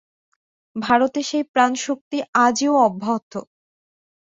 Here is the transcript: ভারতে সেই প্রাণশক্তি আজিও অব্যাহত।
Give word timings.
ভারতে 0.75 1.19
সেই 1.23 1.43
প্রাণশক্তি 1.53 2.17
আজিও 2.45 2.73
অব্যাহত। 2.79 3.33